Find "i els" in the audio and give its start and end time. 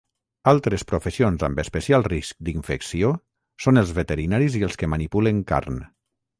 4.63-4.83